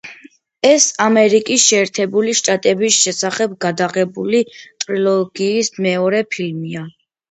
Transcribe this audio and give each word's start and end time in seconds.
ეს 0.69 0.87
ამერიკის 1.05 1.65
შეერთებული 1.73 2.35
შტატების 2.41 2.99
შესახებ 3.03 3.55
გადაღებული 3.69 4.43
ტრილოგიის 4.59 5.75
მეორე 5.91 6.29
ფილმია. 6.37 6.89